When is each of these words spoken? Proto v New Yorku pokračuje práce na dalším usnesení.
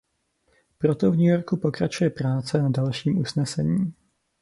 Proto 0.77 1.11
v 1.11 1.15
New 1.17 1.25
Yorku 1.27 1.57
pokračuje 1.57 2.09
práce 2.09 2.61
na 2.61 2.69
dalším 2.69 3.17
usnesení. 3.17 3.93